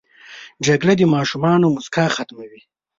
[0.65, 2.61] جګړه د ماشومانو موسکا ختموي